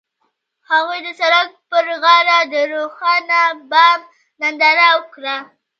[0.69, 3.99] هغوی د سړک پر غاړه د روښانه بام
[4.41, 5.35] ننداره وکړه.